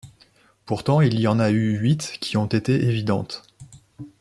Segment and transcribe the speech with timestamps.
[0.65, 3.43] Pourtant il y en a eu huit qui ont été évidentes.